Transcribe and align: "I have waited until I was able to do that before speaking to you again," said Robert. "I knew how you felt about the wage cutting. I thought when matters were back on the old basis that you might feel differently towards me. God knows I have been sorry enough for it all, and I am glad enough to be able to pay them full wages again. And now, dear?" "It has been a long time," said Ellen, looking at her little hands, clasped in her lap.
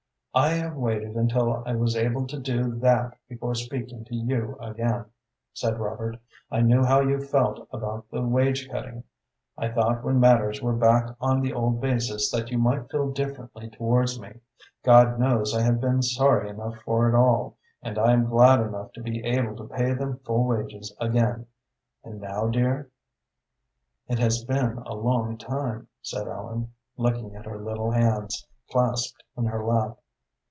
"I 0.33 0.47
have 0.51 0.77
waited 0.77 1.17
until 1.17 1.61
I 1.65 1.75
was 1.75 1.97
able 1.97 2.25
to 2.27 2.39
do 2.39 2.79
that 2.79 3.17
before 3.27 3.53
speaking 3.53 4.05
to 4.05 4.15
you 4.15 4.57
again," 4.61 5.03
said 5.51 5.77
Robert. 5.77 6.19
"I 6.49 6.61
knew 6.61 6.85
how 6.85 7.01
you 7.01 7.19
felt 7.19 7.67
about 7.69 8.09
the 8.09 8.21
wage 8.21 8.69
cutting. 8.69 9.03
I 9.57 9.67
thought 9.67 10.05
when 10.05 10.21
matters 10.21 10.61
were 10.61 10.71
back 10.71 11.13
on 11.19 11.41
the 11.41 11.51
old 11.51 11.81
basis 11.81 12.31
that 12.31 12.49
you 12.49 12.57
might 12.57 12.89
feel 12.89 13.11
differently 13.11 13.69
towards 13.71 14.21
me. 14.21 14.39
God 14.85 15.19
knows 15.19 15.53
I 15.53 15.63
have 15.63 15.81
been 15.81 16.01
sorry 16.01 16.47
enough 16.47 16.77
for 16.85 17.09
it 17.09 17.13
all, 17.13 17.57
and 17.81 17.99
I 17.99 18.13
am 18.13 18.27
glad 18.29 18.61
enough 18.61 18.93
to 18.93 19.03
be 19.03 19.21
able 19.25 19.57
to 19.57 19.67
pay 19.75 19.91
them 19.93 20.19
full 20.19 20.45
wages 20.45 20.95
again. 21.01 21.45
And 22.05 22.21
now, 22.21 22.47
dear?" 22.47 22.89
"It 24.07 24.17
has 24.19 24.45
been 24.45 24.77
a 24.77 24.93
long 24.95 25.37
time," 25.37 25.89
said 26.01 26.29
Ellen, 26.29 26.71
looking 26.95 27.35
at 27.35 27.45
her 27.45 27.59
little 27.61 27.91
hands, 27.91 28.47
clasped 28.71 29.25
in 29.35 29.43
her 29.43 29.61
lap. 29.65 29.97